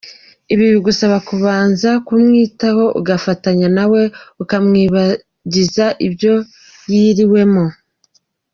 Ibi 0.53 0.65
bigusaba 0.73 1.17
kubanza 1.29 1.89
kumwitaho 2.05 2.83
ugafatanya 2.99 3.67
nawe, 3.77 4.01
ukamwibagiza 4.41 5.85
ibyo 6.07 6.33
yiriwemo. 6.91 7.65